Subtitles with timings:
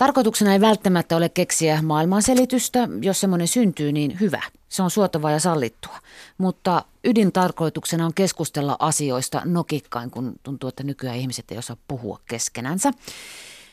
[0.00, 2.88] Tarkoituksena ei välttämättä ole keksiä maailmanselitystä.
[3.02, 4.42] Jos semmoinen syntyy, niin hyvä.
[4.68, 5.98] Se on suotavaa ja sallittua.
[6.38, 12.90] Mutta ydintarkoituksena on keskustella asioista nokikkain, kun tuntuu, että nykyään ihmiset ei osaa puhua keskenänsä.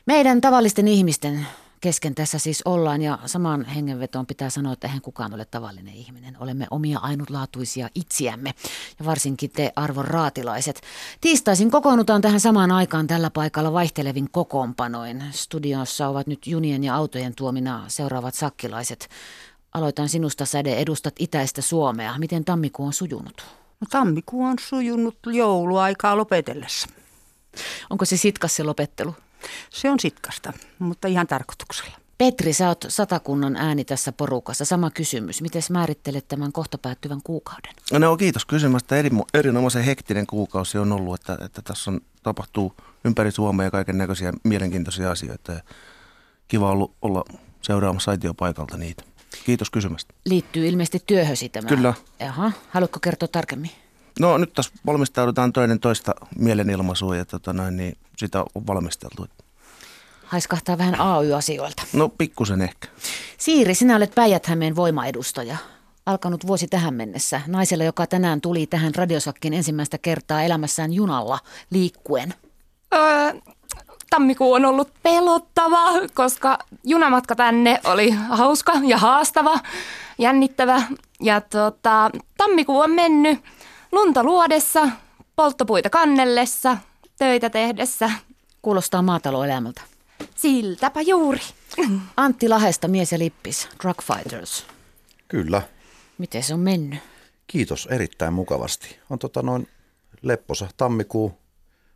[0.06, 1.48] Meidän tavallisten ihmisten
[1.82, 6.38] kesken tässä siis ollaan ja samaan hengenvetoon pitää sanoa, että eihän kukaan ole tavallinen ihminen.
[6.40, 8.54] Olemme omia ainutlaatuisia itsiämme
[9.00, 10.82] ja varsinkin te arvon raatilaiset.
[11.22, 15.24] Tiistaisin kokoonnutaan tähän samaan aikaan tällä paikalla vaihtelevin kokoonpanoin.
[15.32, 19.10] Studiossa ovat nyt junien ja autojen tuomina seuraavat sakkilaiset.
[19.74, 22.18] Aloitan sinusta säde, edustat itäistä Suomea.
[22.18, 23.46] Miten tammikuu on sujunut?
[23.82, 26.88] No, tammikuu on sujunut jouluaikaa lopetellessa.
[27.90, 29.16] Onko se sitkas se lopettelu?
[29.70, 31.98] Se on sitkasta, mutta ihan tarkoituksella.
[32.18, 34.66] Petri, sä oot satakunnan ääni tässä porukassa.
[34.66, 35.42] Sama kysymys.
[35.42, 37.74] Miten määrittelet tämän kohta päättyvän kuukauden?
[37.92, 38.96] No kiitos kysymästä.
[38.96, 42.74] Eri, erinomaisen hektinen kuukausi on ollut, että, että tässä on, tapahtuu
[43.06, 45.52] ympäri Suomea kaiken näköisiä mielenkiintoisia asioita.
[45.52, 45.60] Ja
[46.48, 47.24] kiva ollut olla
[47.62, 49.04] seuraamassa aitiopaikalta niitä.
[49.46, 50.14] Kiitos kysymästä.
[50.26, 51.68] Liittyy ilmeisesti työhösi tämä.
[51.68, 51.94] Kyllä.
[52.20, 53.72] Jaha, haluatko kertoa tarkemmin?
[54.20, 59.28] No nyt tässä valmistaudutaan toinen toista mielenilmaisua ja tota noin, niin sitä on valmisteltu.
[60.26, 61.84] Haiskahtaa vähän AY-asioilta.
[61.94, 62.88] No pikkusen ehkä.
[63.38, 65.58] Siiri, sinä olet päijät voimaedustaja.
[66.06, 67.42] Alkanut vuosi tähän mennessä.
[67.48, 72.34] Naisella, joka tänään tuli tähän radiosakkiin ensimmäistä kertaa elämässään junalla liikkuen.
[72.94, 73.34] Öö,
[74.10, 79.60] tammikuu on ollut pelottava, koska junamatka tänne oli hauska ja haastava,
[80.18, 80.82] jännittävä.
[81.22, 83.40] Ja tota, tammikuu on mennyt
[83.92, 84.90] lunta luodessa,
[85.36, 86.78] polttopuita kannellessa,
[87.18, 88.12] töitä tehdessä.
[88.62, 89.82] Kuulostaa maataloelämältä.
[90.36, 91.40] Siltäpä juuri.
[92.18, 94.66] Antti Lahesta, mies ja lippis, Drug Fighters.
[95.28, 95.62] Kyllä.
[96.18, 97.00] Miten se on mennyt?
[97.48, 99.00] Kiitos, erittäin mukavasti.
[99.10, 99.68] On tota noin
[100.22, 101.38] lepposa tammikuu.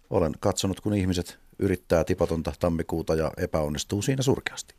[0.10, 4.76] Olen katsonut, kun ihmiset yrittää tipatonta tammikuuta ja epäonnistuu siinä surkeasti.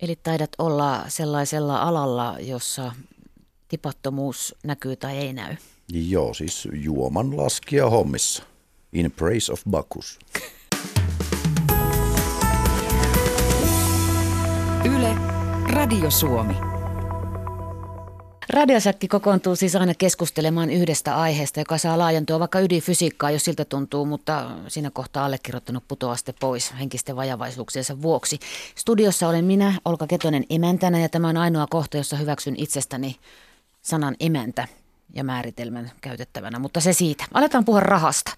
[0.00, 2.92] Eli taidat olla sellaisella alalla, jossa
[3.68, 5.56] tipattomuus näkyy tai ei näy.
[5.92, 8.42] Joo, siis juoman laskia hommissa.
[8.92, 10.18] In praise of Bacchus.
[14.84, 15.16] Yle,
[15.72, 16.54] Radio Suomi.
[18.50, 24.04] Radiosäkki kokoontuu siis aina keskustelemaan yhdestä aiheesta, joka saa laajentua vaikka ydinfysiikkaa, jos siltä tuntuu,
[24.04, 28.38] mutta siinä kohtaa allekirjoittanut putoaste pois henkisten vajavaisuuksiensa vuoksi.
[28.74, 33.16] Studiossa olen minä, Olka Ketonen, emäntänä ja tämä on ainoa kohta, jossa hyväksyn itsestäni
[33.82, 34.68] sanan emäntä
[35.14, 37.24] ja määritelmän käytettävänä, mutta se siitä.
[37.34, 38.32] Aletaan puhua rahasta.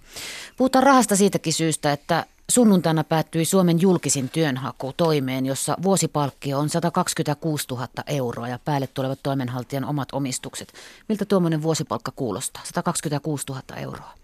[0.57, 7.67] Puhutaan rahasta siitäkin syystä, että sunnuntaina päättyi Suomen julkisin työnhaku toimeen, jossa vuosipalkkio on 126
[7.71, 10.73] 000 euroa ja päälle tulevat toimenhaltijan omat omistukset.
[11.09, 12.63] Miltä tuommoinen vuosipalkka kuulostaa?
[12.65, 14.15] 126 000 euroa.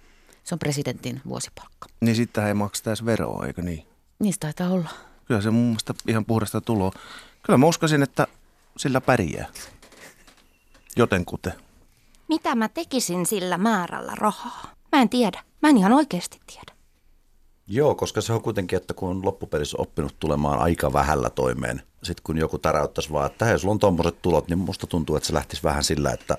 [0.44, 1.88] Se on presidentin vuosipalkka.
[2.00, 3.86] Niin sitten ei makseta edes veroa, eikö niin?
[4.18, 4.90] Niistä taitaa olla.
[5.24, 6.92] Kyllä se mun mielestä ihan puhdasta tuloa.
[7.42, 8.26] Kyllä mä uskasin, että
[8.76, 9.46] sillä pärjää.
[10.96, 11.52] Jotenkuten.
[12.28, 14.62] Mitä mä tekisin sillä määrällä rahaa?
[14.92, 15.42] Mä en tiedä.
[15.62, 16.74] Mä en ihan oikeasti tiedä.
[17.66, 22.22] Joo, koska se on kuitenkin, että kun on loppupelissä oppinut tulemaan aika vähällä toimeen, sitten
[22.24, 25.34] kun joku täräyttäisi vaan, että hei, sulla on tommoset tulot, niin musta tuntuu, että se
[25.34, 26.36] lähtisi vähän sillä, että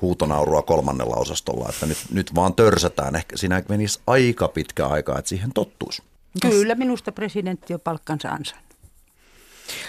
[0.00, 3.16] huutonaurua kolmannella osastolla, että nyt, nyt vaan törsätään.
[3.16, 6.02] Ehkä siinä menisi aika pitkä aika, että siihen tottuisi.
[6.42, 8.65] Kyllä, minusta presidentti on palkkansa ansainnut.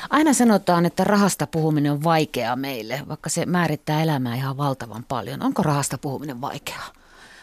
[0.10, 5.44] Aina sanotaan, että rahasta puhuminen on vaikeaa meille, vaikka se määrittää elämää ihan valtavan paljon.
[5.44, 6.88] Onko rahasta puhuminen vaikeaa?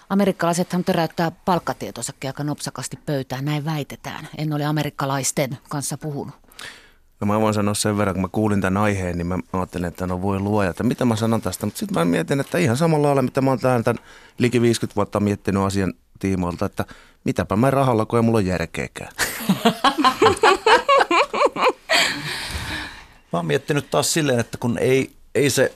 [0.09, 4.29] Amerikkalaisethan töräyttää palkkatietonsakin aika nopsakasti pöytään, näin väitetään.
[4.39, 6.35] En ole amerikkalaisten kanssa puhunut.
[7.21, 10.07] No mä voin sanoa sen verran, kun mä kuulin tämän aiheen, niin mä ajattelin, että
[10.07, 11.67] no voi luoja, että mitä mä sanon tästä.
[11.67, 14.05] Mutta sitten mä mietin, että ihan samalla lailla, mitä mä oon tämän, tämän
[14.39, 16.85] liki 50 vuotta miettinyt asian tiimoilta, että
[17.25, 19.13] mitäpä mä rahalla, kun ei mulla ole järkeäkään.
[23.35, 25.73] Mä oon miettinyt taas silleen, että kun ei, ei se,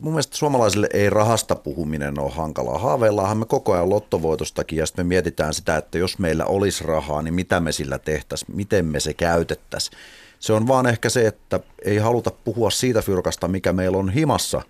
[0.00, 2.78] mun mielestä suomalaisille ei rahasta puhuminen ole hankalaa.
[2.78, 7.22] Haaveillaanhan me koko ajan lottovoitostakin ja sitten me mietitään sitä, että jos meillä olisi rahaa,
[7.22, 9.98] niin mitä me sillä tehtäisiin, miten me se käytettäisiin.
[10.38, 14.62] Se on vaan ehkä se, että ei haluta puhua siitä fyrkasta, mikä meillä on himassa,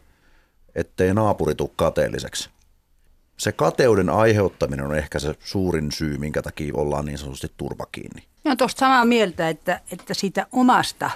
[0.74, 2.50] ettei naapuri tule kateelliseksi.
[3.36, 8.22] Se kateuden aiheuttaminen on ehkä se suurin syy, minkä takia ollaan niin sanotusti turpa kiinni.
[8.44, 11.10] Ja tuosta samaa mieltä, että, että siitä omasta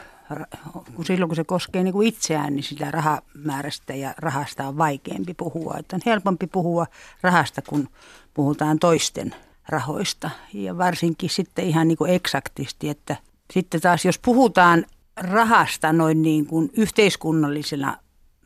[0.94, 5.34] kun silloin kun se koskee niin kuin itseään, niin sitä rahamäärästä ja rahasta on vaikeampi
[5.34, 5.76] puhua.
[5.78, 6.86] Että on helpompi puhua
[7.22, 7.88] rahasta, kun
[8.34, 9.34] puhutaan toisten
[9.68, 10.30] rahoista.
[10.52, 13.16] Ja varsinkin sitten ihan niin kuin eksaktisti, että
[13.52, 14.84] sitten taas jos puhutaan
[15.16, 17.96] rahasta noin niin kuin yhteiskunnallisena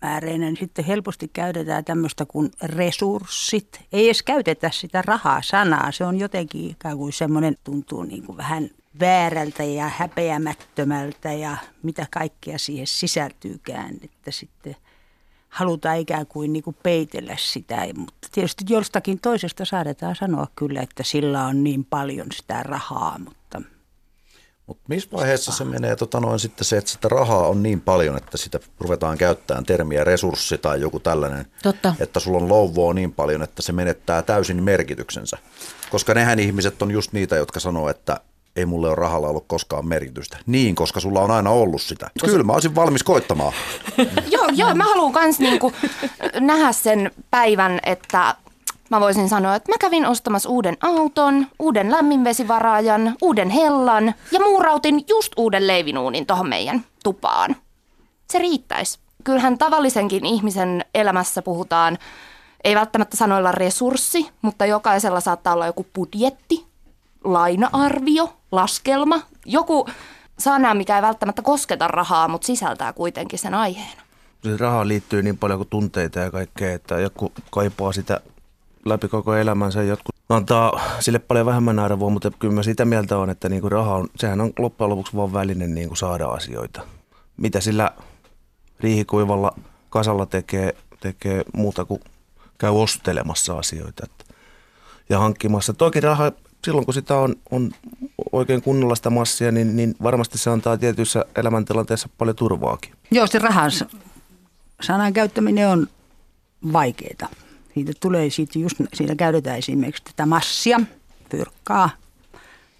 [0.02, 3.80] määreinä, niin sitten helposti käytetään tämmöistä kuin resurssit.
[3.92, 5.92] Ei edes käytetä sitä rahaa-sanaa.
[5.92, 8.70] Se on jotenkin ikään kuin semmoinen, tuntuu niin kuin vähän
[9.00, 14.76] väärältä ja häpeämättömältä ja mitä kaikkea siihen sisältyykään, että sitten
[15.48, 17.86] halutaan ikään kuin, niin kuin peitellä sitä.
[17.96, 23.62] Mutta tietysti jostakin toisesta saadaan sanoa kyllä, että sillä on niin paljon sitä rahaa, mutta
[24.68, 28.16] mutta missä vaiheessa se menee tota noin, sitten se, että sitä rahaa on niin paljon,
[28.16, 31.94] että sitä ruvetaan käyttämään termiä resurssi tai joku tällainen, Totta.
[32.00, 35.38] että sulla on louvoa niin paljon, että se menettää täysin merkityksensä.
[35.90, 38.20] Koska nehän ihmiset on just niitä, jotka sanoo, että
[38.56, 40.38] ei mulle ole rahalla ollut koskaan merkitystä.
[40.46, 42.10] Niin, koska sulla on aina ollut sitä.
[42.24, 43.52] Kyllä mä olisin valmis koittamaan.
[44.32, 45.72] joo, joo, mä haluan kans niinku
[46.40, 48.34] nähdä sen päivän, että
[48.90, 55.04] mä voisin sanoa, että mä kävin ostamassa uuden auton, uuden lämminvesivaraajan, uuden hellan ja muurautin
[55.08, 57.56] just uuden leivinuunin tuohon meidän tupaan.
[58.30, 58.98] Se riittäisi.
[59.24, 61.98] Kyllähän tavallisenkin ihmisen elämässä puhutaan,
[62.64, 66.66] ei välttämättä sanoilla resurssi, mutta jokaisella saattaa olla joku budjetti,
[67.24, 69.88] laina-arvio, laskelma, joku
[70.38, 73.98] sana, mikä ei välttämättä kosketa rahaa, mutta sisältää kuitenkin sen aiheen.
[74.58, 78.20] Raha liittyy niin paljon kuin tunteita ja kaikkea, että joku kaipaa sitä
[78.84, 79.82] läpi koko elämänsä.
[79.82, 83.72] Jotkut antaa sille paljon vähemmän arvoa, mutta kyllä mä sitä mieltä on, että niin kuin
[83.72, 86.80] raha on, sehän on loppujen lopuksi vaan väline niin kuin saada asioita.
[87.36, 87.90] Mitä sillä
[88.80, 89.54] riihikuivalla
[89.90, 92.00] kasalla tekee, tekee muuta kuin
[92.58, 94.06] käy ostelemassa asioita
[95.08, 95.72] ja hankkimassa.
[95.72, 96.32] Toki raha,
[96.64, 97.70] silloin kun sitä on, on
[98.32, 102.92] oikein kunnolla sitä massia, niin, niin varmasti se antaa tietyissä elämäntilanteissa paljon turvaakin.
[103.10, 103.70] Joo, se rahan
[104.80, 105.86] sanan käyttäminen on
[106.72, 107.30] vaikeaa.
[107.74, 110.80] Siitä tulee siitä just, siitä käytetään esimerkiksi tätä massia,
[111.28, 111.90] pyrkkaa,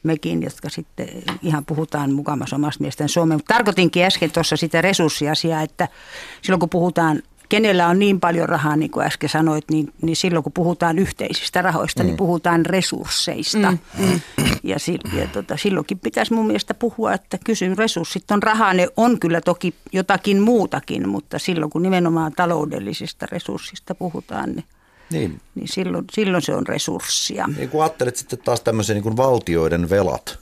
[0.03, 1.09] mekin, jotka sitten
[1.43, 3.41] ihan puhutaan mukamassa omasta mielestäni Suomeen.
[3.49, 5.89] Tarkoitinkin äsken tuossa sitä resurssiasiaa, että
[6.43, 10.43] silloin kun puhutaan kenellä on niin paljon rahaa, niin kuin äsken sanoit, niin, niin silloin
[10.43, 12.11] kun puhutaan yhteisistä rahoista, niin mm.
[12.11, 13.73] niin puhutaan resursseista.
[13.73, 13.79] Mm.
[13.99, 14.21] Mm.
[14.63, 14.77] Ja,
[15.21, 19.41] ja tota, silloinkin pitäisi mun mielestä puhua, että kysyn resurssit on rahaa, ne on kyllä
[19.41, 24.65] toki jotakin muutakin, mutta silloin kun nimenomaan taloudellisista resurssista puhutaan, niin
[25.11, 25.41] niin.
[25.55, 27.49] niin silloin, silloin se on resurssia.
[27.57, 30.39] Niin kun ajattelet sitten taas tämmöisiä niin kuin valtioiden velat,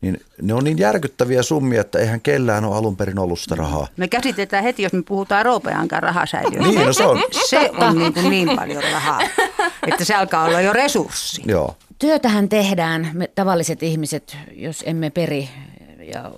[0.00, 3.86] niin ne on niin järkyttäviä summia, että eihän kellään ole alun perin ollut sitä rahaa.
[3.96, 6.68] Me käsitetään heti, jos me puhutaan Roopeankaan rahasäiliöstä.
[6.68, 7.22] niin, no se on.
[7.48, 9.20] Se on niin, kuin niin paljon rahaa,
[9.86, 11.42] että se alkaa olla jo resurssi.
[11.46, 11.76] Joo.
[11.98, 15.48] Työtähän tehdään, me tavalliset ihmiset, jos emme peri
[16.12, 16.30] ja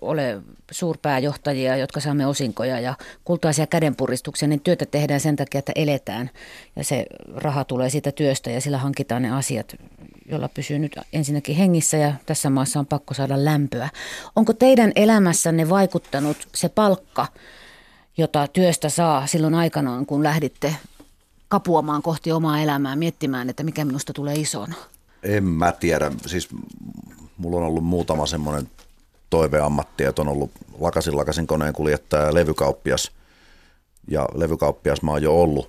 [0.00, 2.94] ole suurpääjohtajia, jotka saamme osinkoja ja
[3.24, 6.30] kultaisia kädenpuristuksia, niin työtä tehdään sen takia, että eletään
[6.76, 9.76] ja se raha tulee siitä työstä ja sillä hankitaan ne asiat,
[10.30, 13.88] jolla pysyy nyt ensinnäkin hengissä ja tässä maassa on pakko saada lämpöä.
[14.36, 17.26] Onko teidän elämässänne vaikuttanut se palkka,
[18.16, 20.76] jota työstä saa silloin aikanaan, kun lähditte
[21.48, 24.74] kapuamaan kohti omaa elämää, miettimään, että mikä minusta tulee isona?
[25.22, 26.10] En mä tiedä.
[26.26, 26.48] Siis
[27.36, 28.70] mulla on ollut muutama semmoinen
[29.30, 33.12] toiveammatti, että on ollut lakasin lakasin koneen kuljettaja ja levykauppias.
[34.10, 35.68] Ja levykauppias mä oon jo ollut.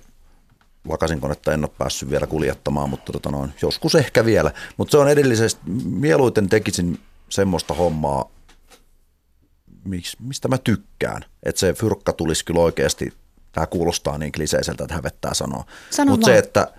[0.88, 4.50] Lakasin konetta en ole päässyt vielä kuljettamaan, mutta tota noin, joskus ehkä vielä.
[4.76, 6.98] Mutta se on edellisesti, mieluiten tekisin
[7.28, 8.30] semmoista hommaa,
[10.20, 11.24] mistä mä tykkään.
[11.42, 13.12] Että se fyrkka tulisi kyllä oikeasti,
[13.52, 15.64] tämä kuulostaa niin kliseiseltä, että hävettää sanoa.
[15.90, 16.72] Sano Mutta se, että,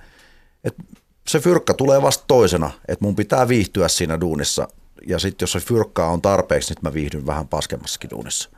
[0.63, 0.83] että
[1.27, 4.67] se fyrkka tulee vasta toisena, että mun pitää viihtyä siinä duunissa
[5.07, 8.49] ja sitten jos se fyrkkaa on tarpeeksi, niin mä viihdyn vähän paskemmassakin duunissa.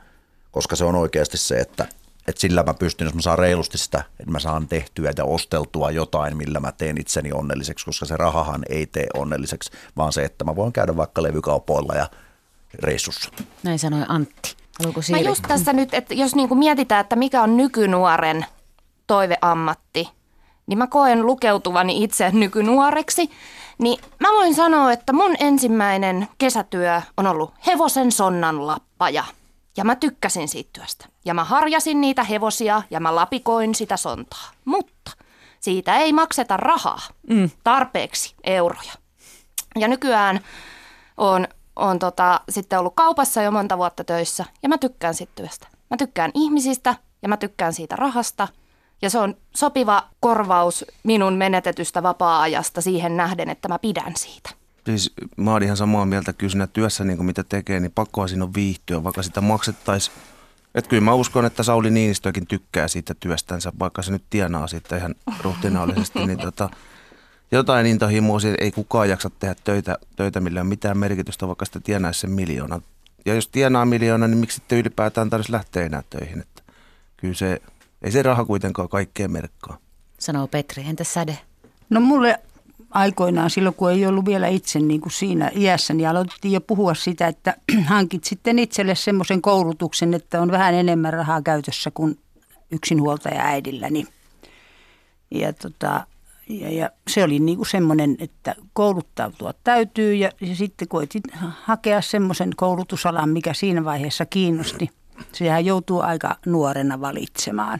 [0.51, 1.87] Koska se on oikeasti se, että,
[2.27, 5.91] että sillä mä pystyn, jos mä saan reilusti sitä, että mä saan tehtyä ja osteltua
[5.91, 10.45] jotain, millä mä teen itseni onnelliseksi, koska se rahahan ei tee onnelliseksi, vaan se, että
[10.45, 12.09] mä voin käydä vaikka levykaupoilla ja
[12.73, 13.29] reissussa.
[13.63, 14.55] Näin sanoi Antti.
[14.79, 18.45] Haluatko Mä just tässä nyt, että jos niinku mietitään, että mikä on nykynuoren
[19.07, 20.09] toiveammatti,
[20.67, 23.29] niin mä koen lukeutuvani itse nykynuoreksi.
[23.77, 29.23] Niin mä voin sanoa, että mun ensimmäinen kesätyö on ollut hevosen sonnan lappaja.
[29.77, 31.05] Ja mä tykkäsin siitä työstä.
[31.25, 34.51] Ja mä harjasin niitä hevosia ja mä lapikoin sitä sontaa.
[34.65, 35.11] Mutta
[35.59, 37.01] siitä ei makseta rahaa.
[37.29, 37.49] Mm.
[37.63, 38.91] Tarpeeksi euroja.
[39.79, 40.39] Ja nykyään
[41.17, 45.67] on, on tota, sitten ollut kaupassa jo monta vuotta töissä ja mä tykkään siitä työstä.
[45.89, 48.47] Mä tykkään ihmisistä ja mä tykkään siitä rahasta–
[49.03, 54.49] ja se on sopiva korvaus minun menetetystä vapaa-ajasta siihen nähden, että mä pidän siitä.
[54.85, 58.43] Siis mä oon ihan samaa mieltä kyllä siinä työssä, niin mitä tekee, niin pakkoa siinä
[58.43, 60.17] on viihtyä, vaikka sitä maksettaisiin.
[60.75, 64.97] Että kyllä mä uskon, että Sauli Niinistökin tykkää siitä työstänsä, vaikka se nyt tienaa siitä
[64.97, 66.25] ihan ruhtinaallisesti.
[66.25, 66.69] niin tota,
[67.51, 72.19] jotain intohimoa ei kukaan jaksa tehdä töitä, töitä millä on mitään merkitystä, vaikka sitä tienaisi
[72.19, 72.81] sen miljoona.
[73.25, 76.41] Ja jos tienaa miljoona, niin miksi sitten ylipäätään tarvitsisi lähteä enää töihin?
[76.41, 76.63] Että
[77.17, 77.61] kyllä se
[78.03, 79.77] ei se raha kuitenkaan kaikkea merkkaa.
[80.19, 80.83] Sanoo Petri.
[80.87, 81.37] Entä säde?
[81.89, 82.39] No mulle
[82.91, 86.93] aikoinaan silloin, kun ei ollut vielä itse niin kuin siinä iässä, niin aloitettiin jo puhua
[86.93, 87.55] sitä, että
[87.85, 92.19] hankit sitten itselle semmoisen koulutuksen, että on vähän enemmän rahaa käytössä kuin
[92.71, 94.07] yksinhuoltaja äidilläni.
[95.31, 96.07] Ja, tota,
[96.49, 101.21] ja, ja se oli niin kuin semmoinen, että kouluttautua täytyy ja, ja sitten koitin
[101.63, 104.89] hakea semmoisen koulutusalan, mikä siinä vaiheessa kiinnosti.
[105.31, 107.79] Sehän joutuu aika nuorena valitsemaan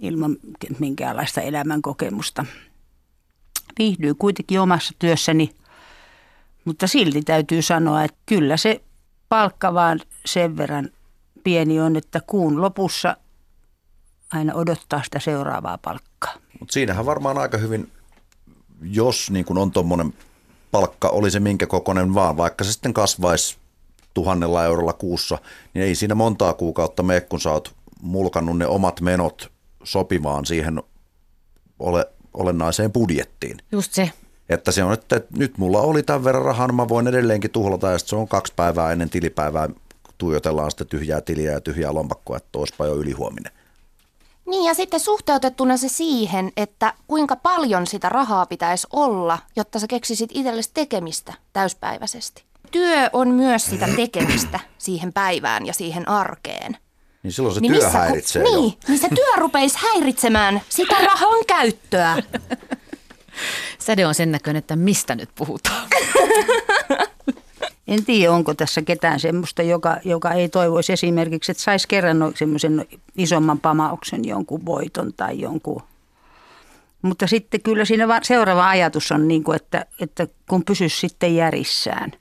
[0.00, 0.36] ilman
[0.78, 2.46] minkäänlaista elämän kokemusta
[3.78, 5.54] viihdyy kuitenkin omassa työssäni,
[6.64, 8.82] mutta silti täytyy sanoa, että kyllä se
[9.28, 10.88] palkka vaan sen verran
[11.44, 13.16] pieni on, että kuun lopussa
[14.32, 16.34] aina odottaa sitä seuraavaa palkkaa.
[16.60, 17.92] Mutta siinähän varmaan aika hyvin,
[18.82, 20.14] jos niin kun on tuommoinen
[20.70, 23.56] palkka, oli se minkä kokoinen vaan, vaikka se sitten kasvaisi
[24.14, 25.38] tuhannella eurolla kuussa,
[25.74, 29.52] niin ei siinä montaa kuukautta mene, kun sä oot mulkannut ne omat menot
[29.84, 30.82] sopivaan siihen
[31.78, 33.58] ole olennaiseen budjettiin.
[33.72, 34.10] Just se.
[34.48, 37.90] Että se on, että nyt mulla oli tämän verran rahaa, niin mä voin edelleenkin tuhlata
[37.90, 39.68] ja se on kaksi päivää ennen tilipäivää
[40.18, 43.52] tuijotellaan sitä tyhjää tiliä ja tyhjää lompakkoa, että olisipa jo ylihuominen.
[44.46, 49.86] Niin ja sitten suhteutettuna se siihen, että kuinka paljon sitä rahaa pitäisi olla, jotta sä
[49.86, 52.44] keksisit itsellesi tekemistä täyspäiväisesti.
[52.70, 56.76] Työ on myös sitä tekemistä siihen päivään ja siihen arkeen.
[57.22, 58.72] Niin silloin se niin työ missä, häiritsee Niin, jo.
[58.88, 62.16] niin se työ rupeisi häiritsemään sitä rahan käyttöä.
[63.78, 65.88] Säde on sen näköinen, että mistä nyt puhutaan.
[67.88, 72.86] En tiedä, onko tässä ketään semmoista, joka, joka ei toivoisi esimerkiksi, että saisi kerran semmoisen
[73.16, 75.82] isomman pamauksen, jonkun voiton tai jonkun.
[77.02, 82.12] Mutta sitten kyllä siinä seuraava ajatus on, niin kuin, että, että kun pysyisi sitten järissään.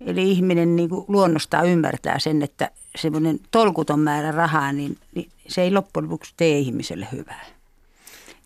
[0.00, 5.62] Eli ihminen niin kuin luonnostaan ymmärtää sen, että semmoinen tolkuton määrä rahaa, niin, niin se
[5.62, 7.46] ei loppujen lopuksi tee ihmiselle hyvää.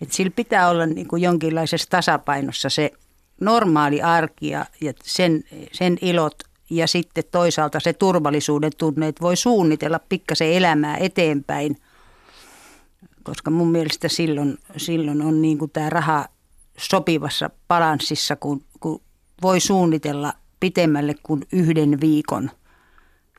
[0.00, 2.90] Et sillä pitää olla niin kuin jonkinlaisessa tasapainossa se
[3.40, 6.34] normaali arki ja, ja sen, sen ilot
[6.70, 11.76] ja sitten toisaalta se turvallisuuden tunne, että voi suunnitella pikkasen elämää eteenpäin,
[13.22, 16.28] koska mun mielestä silloin, silloin on niin kuin tämä raha
[16.78, 19.00] sopivassa balanssissa, kun, kun
[19.42, 22.50] voi suunnitella pitemmälle kuin yhden viikon–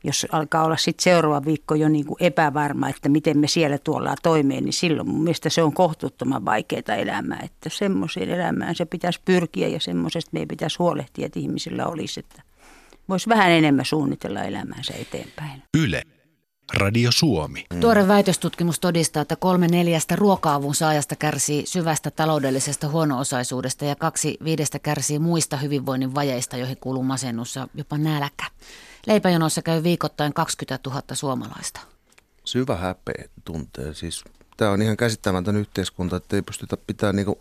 [0.04, 4.14] jos alkaa olla sitten seuraava viikko jo niin kuin epävarma, että miten me siellä tuolla
[4.22, 7.40] toimeen, niin silloin mun mielestä se on kohtuuttoman vaikeaa elämää.
[7.44, 12.42] Että semmoiseen elämään se pitäisi pyrkiä ja semmoisesta meidän pitäisi huolehtia, että ihmisillä olisi, että
[13.08, 15.62] voisi vähän enemmän suunnitella elämäänsä eteenpäin.
[15.78, 16.02] Yle.
[16.72, 17.66] Radio Suomi.
[17.80, 24.78] Tuore väitöstutkimus todistaa, että kolme neljästä ruoka-avun saajasta kärsii syvästä taloudellisesta huono-osaisuudesta ja kaksi viidestä
[24.78, 28.44] kärsii muista hyvinvoinnin vajeista, joihin kuuluu masennus ja jopa nälkä.
[29.06, 31.80] Leipäjonoissa käy viikoittain 20 000 suomalaista.
[32.44, 33.94] Syvä häpeä tuntee.
[33.94, 34.24] Siis,
[34.56, 37.40] tämä on ihan käsittämätön yhteiskunta, että ei pystytä pitämään niinku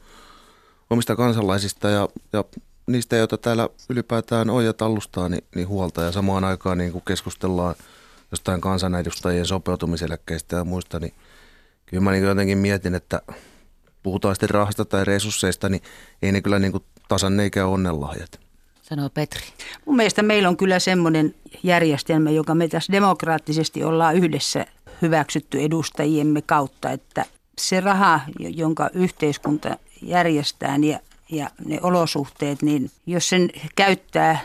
[0.89, 2.44] omista kansalaisista ja, ja
[2.88, 6.01] niistä, joita täällä ylipäätään on ja tallustaa, niin, niin huolta.
[6.01, 7.75] Ja samaan aikaan niin kuin keskustellaan
[8.33, 11.13] jostain kansanedustajien sopeutumiseläkkeistä ja muista, niin
[11.85, 13.21] kyllä mä niin jotenkin mietin, että
[14.03, 15.81] puhutaan sitten rahasta tai resursseista, niin
[16.21, 18.43] ei ne kyllä niin kuin tasan eikä onnenlahjat
[18.81, 19.41] sanoo Petri.
[19.85, 24.65] Mun mielestä meillä on kyllä semmoinen järjestelmä, joka me tässä demokraattisesti ollaan yhdessä
[25.01, 27.25] hyväksytty edustajiemme kautta, että
[27.57, 30.99] se raha, jonka yhteiskunta järjestää ja,
[31.31, 34.39] ja ne olosuhteet, niin jos sen käyttää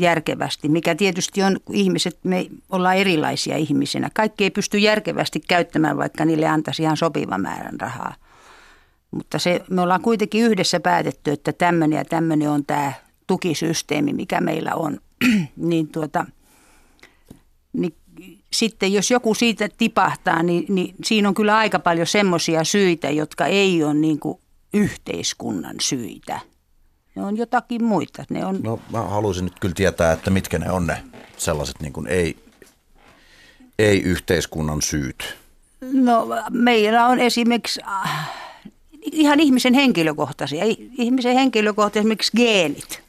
[0.00, 4.10] järkevästi, mikä tietysti on, kun ihmiset, me ollaan erilaisia ihmisinä.
[4.14, 8.14] Kaikki ei pysty järkevästi käyttämään, vaikka niille antaisi ihan sopivan määrän rahaa.
[9.10, 12.92] Mutta se, me ollaan kuitenkin yhdessä päätetty, että tämmöinen ja tämmöinen on tämä
[13.26, 15.00] tukisysteemi, mikä meillä on,
[15.56, 16.26] niin, tuota,
[17.72, 17.94] niin
[18.52, 23.46] sitten jos joku siitä tipahtaa, niin, niin siinä on kyllä aika paljon semmoisia syitä, jotka
[23.46, 24.38] ei ole niin kuin
[24.74, 26.40] yhteiskunnan syitä.
[27.14, 28.24] Ne on jotakin muita.
[28.30, 28.60] Ne on...
[28.62, 31.02] No mä haluaisin nyt kyllä tietää, että mitkä ne on ne
[31.36, 32.36] sellaiset niin kuin ei,
[33.78, 35.36] ei yhteiskunnan syyt.
[35.92, 38.30] No meillä on esimerkiksi äh,
[39.02, 40.64] ihan ihmisen henkilökohtaisia,
[40.98, 43.02] ihmisen henkilökohtaisia esimerkiksi geenit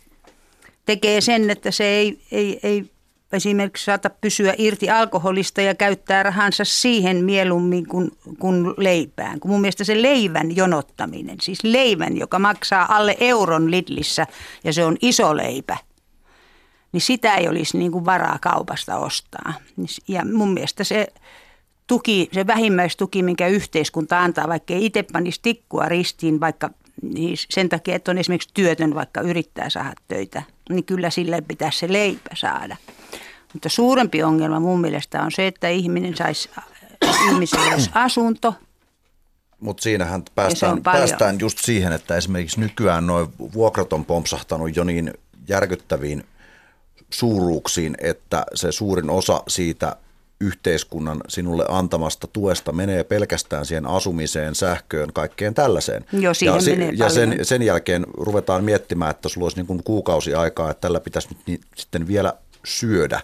[0.85, 2.91] tekee sen, että se ei, ei, ei
[3.37, 9.39] esimerkiksi saata pysyä irti alkoholista ja käyttää rahansa siihen mieluummin kuin, kuin leipään.
[9.39, 14.27] Kun mun mielestä se leivän jonottaminen, siis leivän, joka maksaa alle euron Lidlissä
[14.63, 15.77] ja se on iso leipä,
[16.91, 19.53] niin sitä ei olisi niin kuin varaa kaupasta ostaa.
[20.07, 21.07] Ja mun mielestä se
[21.87, 26.69] tuki, se vähimmäistuki, minkä yhteiskunta antaa, vaikka ei itse panisi tikkua ristiin, vaikka
[27.01, 31.79] niin sen takia, että on esimerkiksi työtön, vaikka yrittää saada töitä, niin kyllä sille pitäisi
[31.79, 32.77] se leipä saada.
[33.53, 36.49] Mutta suurempi ongelma mun mielestä on se, että ihminen saisi,
[37.29, 38.55] ihmisellä olisi asunto,
[39.59, 45.13] Mutta siinähän päästään, päästään just siihen, että esimerkiksi nykyään noin vuokrat on pompsahtanut jo niin
[45.47, 46.23] järkyttäviin
[47.09, 49.95] suuruuksiin, että se suurin osa siitä
[50.41, 56.05] yhteiskunnan sinulle antamasta tuesta menee pelkästään siihen asumiseen, sähköön, kaikkeen tällaiseen.
[56.11, 59.83] Joo, siihen ja, menee ja sen, sen jälkeen ruvetaan miettimään, että sulla olisi niin kuin
[59.83, 62.33] kuukausi aikaa, että tällä pitäisi nyt niin, sitten vielä
[62.65, 63.21] syödä,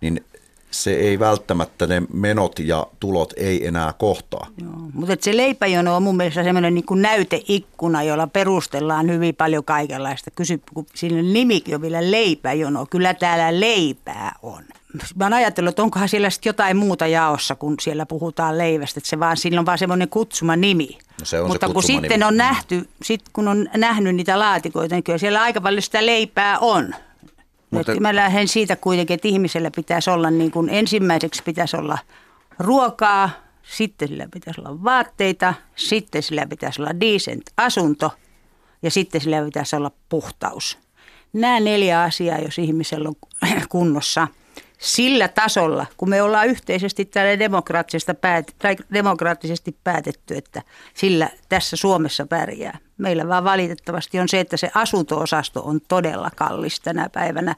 [0.00, 0.24] niin
[0.70, 4.46] se ei välttämättä ne menot ja tulot ei enää kohtaa.
[4.62, 9.64] Joo, mutta se leipäjono on mun mielestä semmoinen niin kuin näyteikkuna, jolla perustellaan hyvin paljon
[9.64, 10.30] kaikenlaista.
[10.30, 12.86] Kysy, kun sillä nimikin on vielä leipäjono.
[12.90, 14.64] Kyllä täällä leipää on.
[15.14, 18.98] Mä oon ajatellut, että onkohan siellä sitten jotain muuta jaossa, kun siellä puhutaan leivästä.
[18.98, 20.98] Että se vaan, sillä on vaan semmoinen kutsuma nimi.
[21.20, 22.08] No se on se Mutta kun kutsumanimi.
[22.08, 26.06] sitten on nähty, sit kun on nähnyt niitä laatikoita, niin kyllä siellä aika paljon sitä
[26.06, 26.94] leipää on.
[27.70, 31.98] Mutta- mä lähden siitä kuitenkin, että ihmisellä pitäisi olla niin kuin ensimmäiseksi pitäisi olla
[32.58, 33.30] ruokaa,
[33.62, 38.12] sitten sillä pitäisi olla vaatteita, sitten sillä pitäisi olla decent asunto
[38.82, 40.78] ja sitten sillä pitäisi olla puhtaus.
[41.32, 43.14] Nämä neljä asiaa, jos ihmisellä on
[43.68, 44.28] kunnossa
[44.78, 50.62] sillä tasolla, kun me ollaan yhteisesti täällä demokraattisesti, päät- tai demokraattisesti päätetty, että
[50.94, 52.78] sillä tässä Suomessa pärjää.
[52.98, 57.54] Meillä vaan valitettavasti on se, että se asunto-osasto on todella kallis tänä päivänä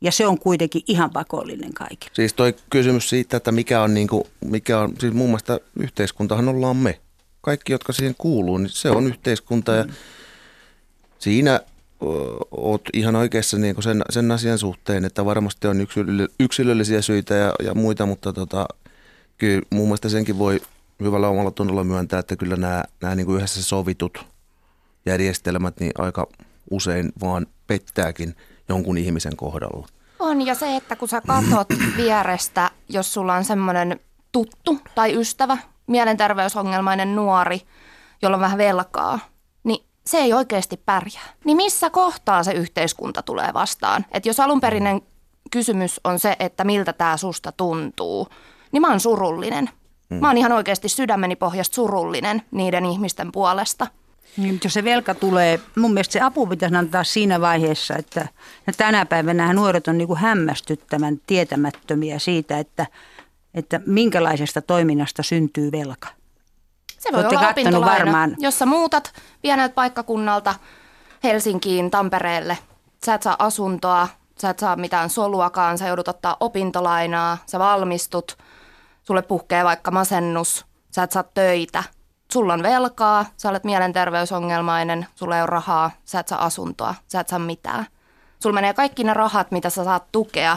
[0.00, 2.14] ja se on kuitenkin ihan pakollinen kaikille.
[2.14, 6.76] Siis toi kysymys siitä, että mikä on, niinku, mikä on siis muun muassa yhteiskuntahan ollaan
[6.76, 7.00] me.
[7.40, 9.84] Kaikki, jotka siihen kuuluu, niin se on yhteiskunta ja
[11.18, 11.73] siinä ö,
[12.50, 17.52] oot ihan oikeassa niinku sen, sen asian suhteen, että varmasti on yksilö, yksilöllisiä syitä ja,
[17.62, 18.66] ja muita, mutta tota,
[19.38, 20.60] kyllä muun muassa senkin voi
[21.00, 24.26] hyvällä omalla tunnolla myöntää, että kyllä nämä, nämä niinku yhdessä sovitut
[25.06, 26.26] järjestelmät niin aika
[26.70, 28.36] usein vaan pettääkin
[28.68, 29.88] jonkun ihmisen kohdalla.
[30.18, 34.00] On, ja se, että kun sä katot vierestä, jos sulla on semmoinen
[34.32, 37.60] tuttu tai ystävä, mielenterveysongelmainen nuori,
[38.22, 39.33] jolla on vähän velkaa, niin
[40.06, 41.32] se ei oikeasti pärjää.
[41.44, 44.06] Niin missä kohtaa se yhteiskunta tulee vastaan?
[44.12, 45.02] Että jos alunperinen
[45.50, 48.28] kysymys on se, että miltä tämä susta tuntuu,
[48.72, 49.70] niin mä oon surullinen.
[50.20, 53.86] Mä oon ihan oikeasti sydämeni pohjasta surullinen niiden ihmisten puolesta.
[54.36, 58.28] Niin, jos se velka tulee, mun mielestä se apu pitäisi antaa siinä vaiheessa, että
[58.66, 62.86] ja tänä päivänä nuoret on niin kuin hämmästyttävän tietämättömiä siitä, että,
[63.54, 66.08] että minkälaisesta toiminnasta syntyy velka.
[67.04, 68.36] Se voi Olette olla opintolaina, varmaan.
[68.38, 69.12] jos sä muutat
[69.42, 70.54] pieneltä paikkakunnalta
[71.24, 72.58] Helsinkiin, Tampereelle.
[73.06, 74.08] Sä et saa asuntoa,
[74.40, 78.38] sä et saa mitään soluakaan, sä joudut ottaa opintolainaa, sä valmistut,
[79.02, 81.84] sulle puhkee vaikka masennus, sä et saa töitä.
[82.32, 87.20] Sulla on velkaa, sä olet mielenterveysongelmainen, sulla ei ole rahaa, sä et saa asuntoa, sä
[87.20, 87.86] et saa mitään.
[88.42, 90.56] Sulla menee kaikki ne rahat, mitä sä saat tukea,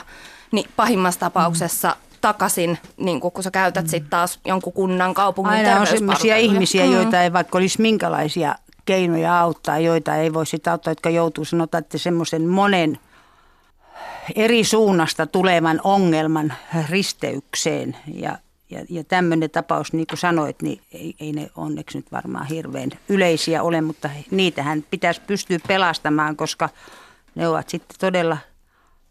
[0.51, 5.87] niin pahimmassa tapauksessa takaisin, niin kun sä käytät sitten taas jonkun kunnan kaupungin Aina on
[5.87, 6.91] sellaisia ihmisiä, Mm.
[6.91, 11.83] joita ei vaikka olisi minkälaisia keinoja auttaa, joita ei voi sitä auttaa, jotka joutuu sanotaan,
[11.83, 12.99] että semmoisen monen
[14.35, 16.53] eri suunnasta tulevan ongelman
[16.89, 17.97] risteykseen.
[18.13, 18.37] Ja,
[18.69, 22.89] ja, ja tämmöinen tapaus, niin kuin sanoit, niin ei, ei ne onneksi nyt varmaan hirveän
[23.09, 26.69] yleisiä ole, mutta niitähän pitäisi pystyä pelastamaan, koska
[27.35, 28.37] ne ovat sitten todella,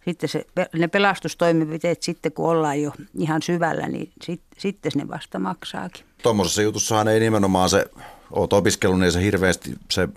[0.09, 0.47] sitten se,
[0.79, 6.05] ne pelastustoimenpiteet sitten kun ollaan jo ihan syvällä, niin sit, sitten ne vasta maksaakin.
[6.23, 7.87] Tuommoisessa jutussahan ei nimenomaan se,
[8.31, 10.09] oot opiskellut, niin se hirveästi se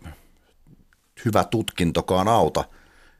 [1.26, 2.64] hyvä tutkintokaan auta.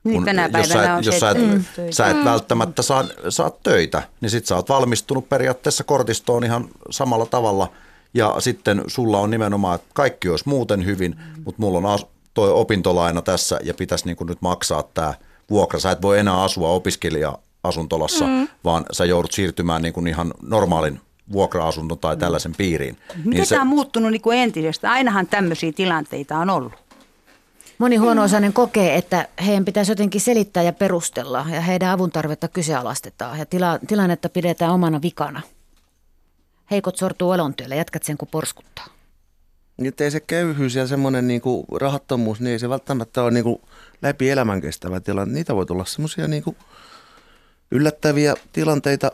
[0.04, 1.64] Niin, tänä jos sä et, on se, jos sä et, Mm.
[1.92, 7.26] sä et välttämättä saa, saa töitä, niin sit sä oot valmistunut periaatteessa kortistoon ihan samalla
[7.26, 7.72] tavalla.
[8.14, 12.52] Ja sitten sulla on nimenomaan, että kaikki olisi muuten hyvin, mutta mulla on as, toi
[12.52, 15.14] opintolaina tässä ja pitäisi niin nyt maksaa tämä
[15.50, 15.80] vuokra.
[15.80, 18.48] Sä et voi enää asua opiskelija-asuntolassa, mm.
[18.64, 22.98] vaan sä joudut siirtymään niin kuin ihan normaalin vuokra-asunnon tai tällaisen piiriin.
[23.16, 23.56] Miten Niin se...
[23.56, 24.92] tämä on muuttunut niin kuin entisestä?
[24.92, 26.74] Ainahan tämmöisiä tilanteita on ollut.
[27.78, 33.46] Moni huono-osainen kokee, että heidän pitäisi jotenkin selittää ja perustella ja heidän avuntarvetta kyseenalaistetaan ja
[33.46, 35.42] tila, tilannetta pidetään omana vikana.
[36.72, 38.86] Heikot sortuu elontyölle, jätkät sen kun porskuttaa.
[39.80, 43.62] Niin ei se köyhyys ja semmoinen niinku rahattomuus, niin ei se välttämättä ole niinku
[44.02, 45.34] läpi elämän kestävä tilanne.
[45.34, 46.56] Niitä voi tulla semmoisia niinku
[47.72, 49.12] yllättäviä tilanteita,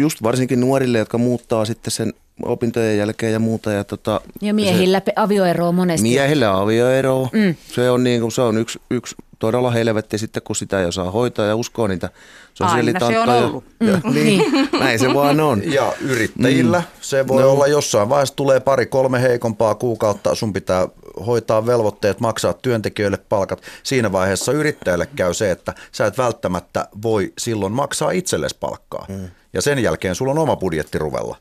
[0.00, 2.12] just varsinkin nuorille, jotka muuttaa sitten sen
[2.42, 3.72] opintojen jälkeen ja muuta.
[3.72, 6.08] Ja, tota, Ja miehillä pe- avioero on monesti.
[6.08, 7.54] Miehillä avioero, mm.
[7.74, 11.46] se on, niinku, se on yksi, yksi todella helvetti sitten, kun sitä ei osaa hoitaa
[11.46, 12.10] ja uskoa niitä
[12.54, 13.24] sosiaalitanttoja.
[13.24, 13.64] se on ollut.
[13.80, 14.14] Ja, mm.
[14.14, 14.42] niin,
[14.80, 15.72] näin se vaan on.
[15.72, 16.86] Ja yrittäjillä mm.
[17.00, 17.50] se voi no.
[17.50, 20.88] olla jossain vaiheessa tulee pari kolme heikompaa kuukautta, sun pitää
[21.26, 23.62] hoitaa velvoitteet, maksaa työntekijöille palkat.
[23.82, 29.06] Siinä vaiheessa yrittäjälle käy se, että sä et välttämättä voi silloin maksaa itsellesi palkkaa.
[29.08, 29.28] Mm.
[29.52, 31.36] Ja sen jälkeen sulla on oma budjetti ruvella.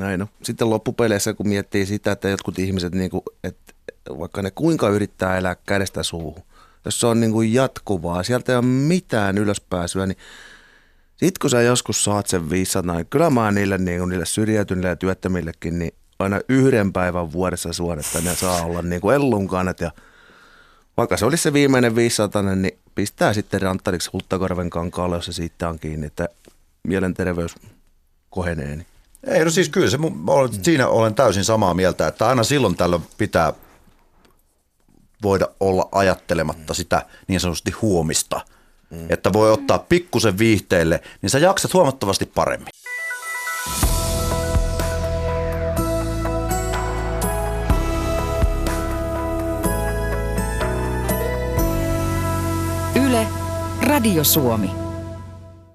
[0.00, 0.28] Näin no.
[0.42, 3.72] Sitten loppupeleissä, kun miettii sitä, että jotkut ihmiset, niin kuin, että
[4.18, 6.42] vaikka ne kuinka yrittää elää kädestä suuhun,
[6.84, 10.18] jos se on niin kuin jatkuvaa, sieltä ei ole mitään ylöspääsyä, niin
[11.10, 14.96] sitten kun sä joskus saat sen 500, niin kyllä mä niille, niin niille syrjäytyneille ja
[14.96, 19.90] työttömillekin, niin aina yhden päivän vuodessa suon, että ne saa olla niin kuin ellunkanet ja
[20.96, 25.68] vaikka se olisi se viimeinen 500, niin pistää sitten ranttariksi Huttakorven kankaalle, jos se siitä
[25.68, 26.28] on kiinni, että
[26.82, 27.54] mielenterveys
[28.30, 28.76] kohenee.
[28.76, 28.86] Niin.
[29.26, 29.98] Ei, no siis kyllä se,
[30.62, 33.52] siinä olen täysin samaa mieltä, että aina silloin tällöin pitää
[35.22, 38.40] voida olla ajattelematta sitä niin sanotusti huomista.
[38.90, 39.06] Mm.
[39.08, 42.68] Että voi ottaa pikkusen viihteelle, niin sä jaksat huomattavasti paremmin.
[52.94, 53.26] Yle,
[53.82, 54.89] Radio Suomi.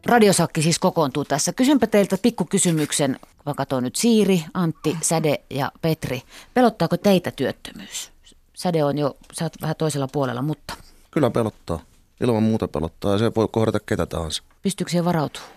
[0.05, 1.53] Radiosakki siis kokoontuu tässä.
[1.53, 6.21] Kysynpä teiltä pikkukysymyksen, vaikka katsoin nyt Siiri, Antti, Säde ja Petri.
[6.53, 8.11] Pelottaako teitä työttömyys?
[8.53, 10.73] Säde on jo, sä oot vähän toisella puolella, mutta
[11.11, 11.79] Kyllä pelottaa.
[12.21, 14.43] Ilman muuta pelottaa ja se voi kohdata ketä tahansa.
[14.61, 15.51] pystyykö siihen varautumaan?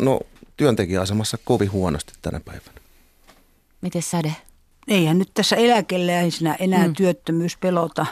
[0.00, 0.20] No
[0.56, 2.80] työntekijäasemassa kovin huonosti tänä päivänä.
[3.80, 4.32] Miten Säde?
[4.88, 6.94] Eihän nyt tässä eläkeläisenä enää mm.
[6.94, 8.06] työttömyys pelota,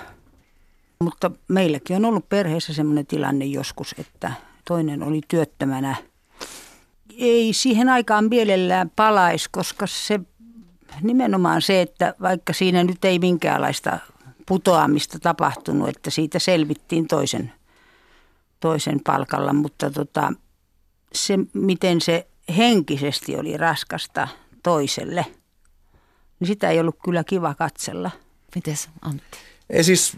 [0.98, 4.32] mutta meilläkin on ollut perheessä sellainen tilanne joskus, että
[4.64, 5.96] toinen oli työttömänä.
[7.18, 10.20] Ei siihen aikaan mielellään palaisi, koska se
[11.02, 13.98] nimenomaan se, että vaikka siinä nyt ei minkäänlaista
[14.46, 17.52] putoamista tapahtunut, että siitä selvittiin toisen,
[18.60, 20.32] toisen palkalla, mutta tota,
[21.14, 24.28] se, miten se henkisesti oli raskasta
[24.62, 25.26] toiselle,
[26.40, 28.10] niin sitä ei ollut kyllä kiva katsella.
[28.54, 29.38] Mites Antti?
[29.70, 30.16] Ei siis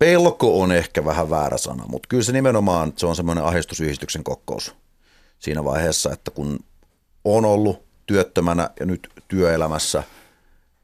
[0.00, 4.74] pelko on ehkä vähän väärä sana, mutta kyllä se nimenomaan se on semmoinen ahdistusyhdistyksen kokous
[5.38, 6.58] siinä vaiheessa, että kun
[7.24, 10.02] on ollut työttömänä ja nyt työelämässä,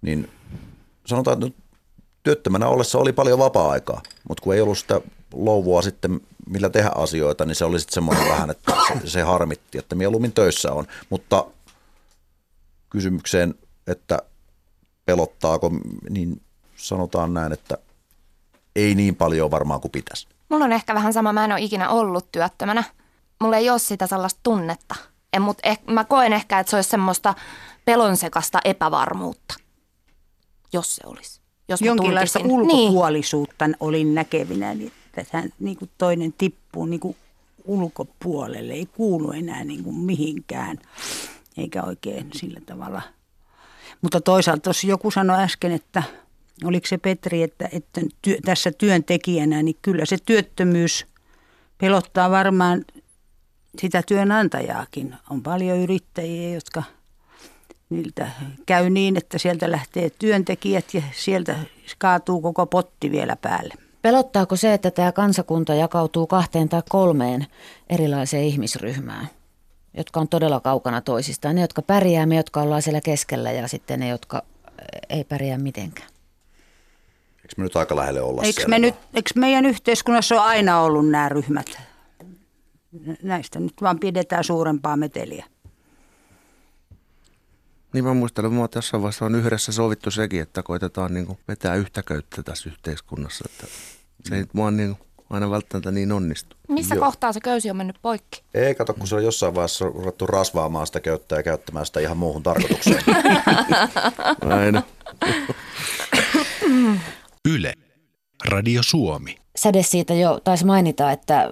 [0.02, 0.30] niin
[1.06, 1.60] sanotaan, että
[2.22, 5.00] työttömänä ollessa oli paljon vapaa-aikaa, mutta kun ei ollut sitä
[5.34, 9.78] louvua sitten, millä tehdä asioita, niin se oli sitten semmoinen vähän, että se, se harmitti,
[9.78, 10.86] että mieluummin töissä on.
[11.10, 11.44] Mutta
[12.90, 13.54] kysymykseen,
[13.86, 14.18] että
[15.04, 15.70] pelottaako,
[16.10, 16.42] niin
[16.76, 17.78] sanotaan näin, että
[18.76, 20.28] ei niin paljon varmaan kuin pitäisi.
[20.48, 22.84] Mulla on ehkä vähän sama, mä en ole ikinä ollut työttömänä.
[23.40, 24.94] Mulla ei ole sitä sellaista tunnetta.
[25.32, 27.34] En, mut eh, mä koen ehkä, että se olisi semmoista
[27.84, 29.54] pelonsekasta epävarmuutta,
[30.72, 31.40] jos se olisi.
[31.68, 32.66] Jos Jonkinlaista tuntisin.
[32.68, 32.80] Niin.
[32.80, 33.76] ulkopuolisuutta niin.
[33.80, 37.16] olin näkevinä, niin että hän, niin kuin toinen tippuu niin kuin
[37.64, 40.78] ulkopuolelle, ei kuulu enää niin kuin mihinkään,
[41.56, 43.02] eikä oikein sillä tavalla.
[44.02, 46.02] Mutta toisaalta tuossa joku sanoi äsken, että
[46.64, 51.06] oliko se Petri, että, että työ, tässä työntekijänä, niin kyllä se työttömyys
[51.78, 52.84] pelottaa varmaan
[53.78, 55.14] sitä työnantajaakin.
[55.30, 56.82] On paljon yrittäjiä, jotka
[57.90, 58.30] niiltä
[58.66, 61.56] käy niin, että sieltä lähtee työntekijät ja sieltä
[61.98, 63.74] kaatuu koko potti vielä päälle.
[64.02, 67.46] Pelottaako se, että tämä kansakunta jakautuu kahteen tai kolmeen
[67.90, 69.28] erilaiseen ihmisryhmään,
[69.96, 71.54] jotka on todella kaukana toisistaan?
[71.54, 74.42] Ne, jotka pärjää, me, jotka ollaan siellä keskellä ja sitten ne, jotka
[75.08, 76.08] ei pärjää mitenkään.
[77.46, 78.70] Eikö me nyt aika lähelle olla Eikö, siellä?
[78.70, 81.78] me nyt, eikö meidän yhteiskunnassa ole aina ollut nämä ryhmät?
[83.22, 85.44] Näistä nyt vaan pidetään suurempaa meteliä.
[87.92, 91.74] Niin mä muistelen, että jossain vaiheessa on yhdessä sovittu sekin, että koitetaan niin kuin vetää
[91.74, 93.44] yhtä köyttä tässä yhteiskunnassa.
[93.50, 93.66] Että
[94.24, 96.56] se ei vaan niin kuin aina välttämättä niin onnistu.
[96.68, 97.04] Missä Joo.
[97.04, 98.42] kohtaa se köysi on mennyt poikki?
[98.54, 102.16] Ei, kato, kun se on jossain vaiheessa ruvettu rasvaamaan sitä köyttä ja käyttämään sitä ihan
[102.16, 103.02] muuhun tarkoitukseen.
[104.60, 104.82] Aina.
[108.48, 109.38] Radio Suomi.
[109.56, 111.50] Säde siitä jo taisi mainita, että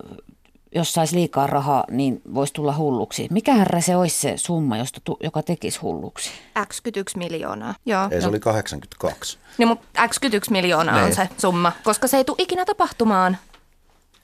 [0.75, 3.29] jos saisi liikaa rahaa, niin voisi tulla hulluksi.
[3.31, 6.31] Mikä herra se olisi se summa, josta tu- joka tekisi hulluksi?
[6.59, 7.75] X1 miljoonaa.
[7.87, 8.09] Joo.
[8.11, 9.39] Ei, se oli 82.
[9.59, 11.15] Niin, mutta X1 miljoonaa on Niin.
[11.17, 13.37] se summa, koska se ei tule ikinä tapahtumaan.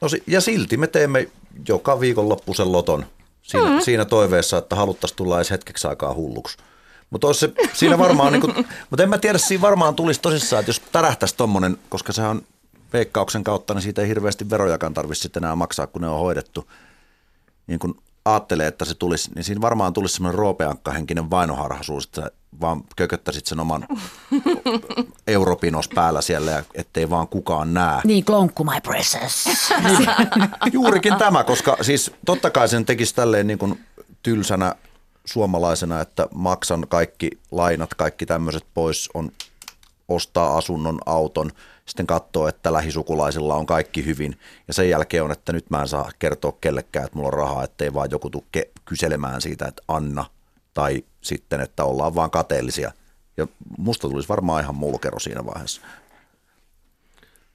[0.01, 1.29] No, ja silti me teemme
[1.69, 3.07] joka viikonloppu sen loton
[3.43, 3.81] siinä, mm.
[3.81, 6.57] siinä toiveessa, että haluttaisiin tulla edes hetkeksi aikaa hulluksi.
[7.11, 10.71] Mutta se, siinä varmaan, niin kuin, mutta en mä tiedä, siinä varmaan tulisi tosissaan, että
[10.71, 12.43] jos tärähtäisi tommonen, koska se on
[12.93, 16.71] veikkauksen kautta, niin siitä ei hirveästi verojakaan tarvitsisi sitten enää maksaa, kun ne on hoidettu.
[17.67, 22.83] Niin kun ajattelee, että se tulisi, niin siinä varmaan tulisi semmoinen roopeankkahenkinen vainoharhaisuus, että vaan
[22.97, 23.87] kököttäisit sen oman
[25.27, 28.01] europinos päällä siellä, ja ettei vaan kukaan näe.
[28.05, 29.45] Niin, klonkku my precious.
[30.73, 33.85] Juurikin tämä, koska siis totta kai sen tekisi tälleen niin kuin
[34.23, 34.75] tylsänä
[35.25, 39.33] suomalaisena, että maksan kaikki lainat, kaikki tämmöiset pois, on
[40.11, 41.51] ostaa asunnon, auton,
[41.87, 45.89] sitten katsoo, että lähisukulaisilla on kaikki hyvin ja sen jälkeen on, että nyt mä en
[45.89, 50.25] saa kertoa kellekään, että mulla on rahaa, ettei vaan joku tule kyselemään siitä, että anna
[50.75, 52.93] tai sitten, että ollaan vaan kateellisia.
[53.37, 53.47] Ja
[53.79, 55.81] musta tulisi varmaan ihan mulkero siinä vaiheessa.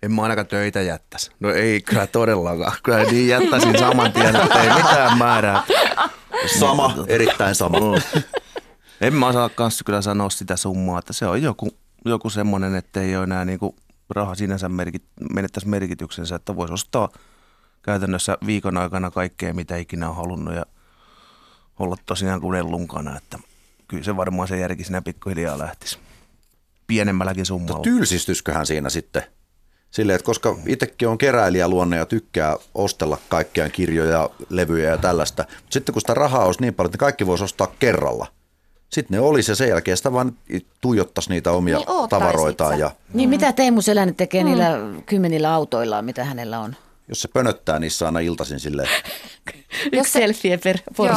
[0.03, 1.31] En mä ainakaan töitä jättäisi.
[1.39, 2.77] No ei kyllä todellakaan.
[2.83, 5.63] Kyllä niin jättäisin saman tien, että ei mitään määrää.
[6.59, 7.79] Sama, erittäin sama.
[7.79, 8.21] Mm.
[9.01, 11.69] En mä osaa kanssa kyllä sanoa sitä summaa, että se on joku,
[12.05, 13.75] joku semmoinen, että ei ole enää niinku
[14.09, 17.09] raha sinänsä merkit, menettäisi merkityksensä, että voisi ostaa
[17.81, 20.65] käytännössä viikon aikana kaikkea, mitä ikinä on halunnut ja
[21.79, 23.39] olla tosiaan kuin lunkana, että
[23.87, 25.99] kyllä se varmaan se järki siinä pikkuhiljaa lähtisi
[26.87, 27.83] pienemmälläkin summalla.
[27.83, 29.23] Tylsistysköhän siinä sitten?
[29.91, 35.45] Silleen, että koska itsekin on keräilijä luonne ja tykkää ostella kaikkia kirjoja, levyjä ja tällaista,
[35.49, 38.27] mutta sitten kun sitä rahaa olisi niin paljon, että kaikki voisi ostaa kerralla,
[38.89, 40.37] sitten ne olisi ja sen jälkeen sitä vaan
[40.81, 44.49] tuijottaisi niitä omia Niin tavaroitaan ja Niin mitä Teemu Selänne tekee mm.
[44.49, 46.75] niillä kymmenillä autoillaan, mitä hänellä on?
[47.07, 48.89] Jos se pönöttää niissä aina iltaisin silleen,
[49.91, 51.07] Yksi se- selfie per Joo,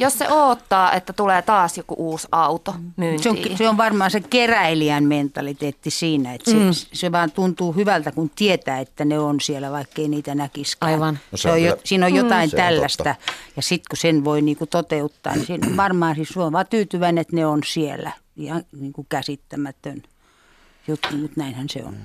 [0.00, 3.58] jos se odottaa, että tulee taas joku uusi auto Se on, myyntiin.
[3.58, 6.70] se on varmaan se keräilijän mentaliteetti siinä, että se, mm.
[6.92, 10.92] se vaan tuntuu hyvältä, kun tietää, että ne on siellä, vaikkei niitä näkiskään.
[10.92, 11.18] Aivan.
[11.32, 13.14] No se se on jo, siinä on jotain Se on tällaista.
[13.56, 17.22] Ja sitten kun sen voi niinku toteuttaa, niin siinä varmaan siis se on vaan tyytyväinen,
[17.22, 18.12] että ne on siellä.
[18.36, 20.02] Ihan niinku käsittämätön
[20.88, 21.96] juttu, mutta näinhän se on.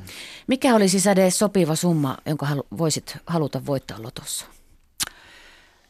[0.48, 4.46] Mikä olisi säde sopiva summa, jonka halu- voisit haluta voittaa lotossa?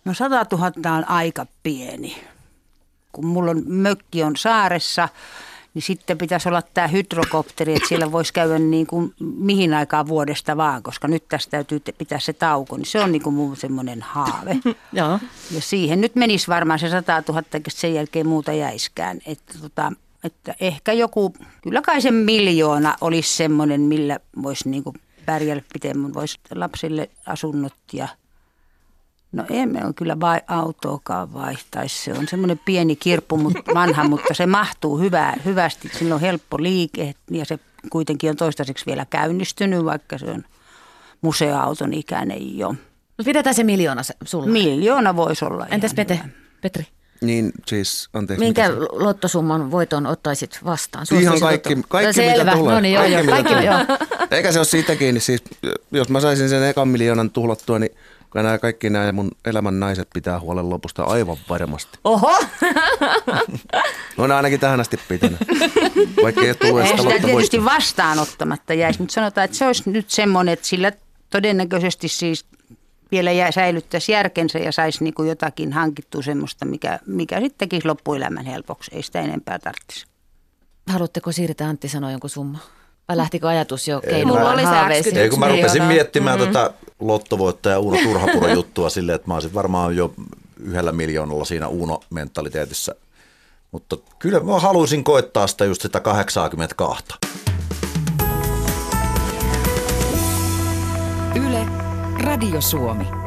[0.05, 2.23] No 100 000 on aika pieni.
[3.11, 5.09] Kun mulla on mökki on saaressa,
[5.73, 10.57] niin sitten pitäisi olla tämä hydrokopteri, että siellä voisi käydä niin kuin mihin aikaan vuodesta
[10.57, 12.77] vaan, koska nyt tästä täytyy pitää se tauko.
[12.77, 14.57] Niin se on niin kuin mun semmoinen haave.
[15.51, 19.19] Ja siihen nyt menisi varmaan se 100 000, eikä sen jälkeen muuta jäiskään.
[19.25, 19.91] Että, tota,
[20.23, 26.13] että ehkä joku, kyllä kai se miljoona olisi semmoinen, millä voisi niin kuin pärjällä pitemmän,
[26.13, 28.07] voisi lapsille asunnot ja
[29.33, 32.03] No emme ole kyllä vai autoakaan vaihtaisi.
[32.03, 35.89] Se on semmoinen pieni kirppu, mutta vanha, mutta se mahtuu hyvää, hyvästi.
[35.93, 37.59] Sillä on helppo liike ja se
[37.89, 40.43] kuitenkin on toistaiseksi vielä käynnistynyt, vaikka se on
[41.21, 42.69] museoauton ikäinen jo.
[43.17, 44.47] No pidetään se miljoona se- sulla.
[44.47, 45.67] Miljoona voisi olla.
[45.67, 46.19] Entäs Pete.
[46.61, 46.87] Petri?
[47.21, 48.45] Niin siis, anteeksi.
[48.45, 51.05] Minkä se- lottosumman voiton ottaisit vastaan?
[51.11, 52.73] Ihan Suostaisit kaikki, ottaa- kaikki no, mitä tulee.
[52.73, 53.21] No niin, joo, joo.
[53.23, 53.79] mitä Kaikki, joo.
[54.31, 55.19] Eikä se ole siitä kiinni.
[55.19, 55.43] Siis,
[55.91, 57.91] jos mä saisin sen ekan miljoonan tuhlattua, niin
[58.31, 61.99] kyllä nämä kaikki nämä mun elämän naiset pitää huolen lopusta aivan varmasti.
[62.03, 62.39] Oho!
[64.17, 65.39] No ne ainakin tähän asti pitänyt.
[66.23, 67.65] Vaikka ei Ei sitä tietysti lottovoittoa.
[67.65, 70.91] vastaanottamatta jäisi, mutta sanotaan, että se olisi nyt semmoinen, että sillä
[71.29, 72.45] todennäköisesti siis
[73.13, 77.87] vielä jää, säilyttäisi järkensä ja saisi niin kuin jotakin hankittua semmoista, mikä, mikä sitten tekisi
[77.87, 78.91] loppuelämän helpoksi.
[78.95, 80.05] Ei sitä enempää tarvitsisi.
[80.87, 82.57] Haluatteko siirtää Antti sanoa jonkun summa?
[83.07, 85.17] Vai lähtikö ajatus jo Ei, Mulla oli se haaveisiin?
[85.17, 85.93] Ei kun mä rupesin miljoonaa.
[85.93, 86.53] miettimään mm-hmm.
[86.53, 90.13] tota lottovoittaja Uuno Turhapuro juttua silleen, että mä olisin varmaan jo
[90.63, 92.95] yhdellä miljoonalla siinä Uuno-mentaliteetissä.
[93.71, 97.05] Mutta kyllä mä haluaisin koittaa sitä just sitä 82.
[102.33, 103.22] Radio Suomi.